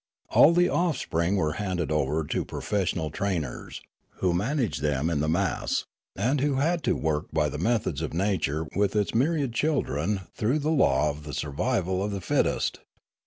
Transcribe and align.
All 0.29 0.51
the 0.55 0.67
offspring 0.67 1.35
were 1.35 1.51
handed 1.61 1.91
over 1.91 2.23
to 2.23 2.43
professional 2.43 3.11
trainers, 3.11 3.81
who 4.15 4.33
managed 4.33 4.81
them 4.81 5.11
in 5.11 5.19
the 5.19 5.29
mass, 5.29 5.85
and 6.15 6.41
who 6.41 6.55
had 6.55 6.81
to 6.85 6.93
work 6.95 7.27
by 7.31 7.49
the 7.49 7.59
methods 7.59 8.01
of 8.01 8.11
nature 8.11 8.65
with 8.75 8.95
its 8.95 9.13
myriad 9.13 9.53
children 9.53 10.21
through 10.33 10.57
the 10.57 10.71
law 10.71 11.11
of 11.11 11.23
the 11.23 11.35
survival 11.35 12.03
of 12.03 12.09
the 12.09 12.19
fittest. 12.19 12.79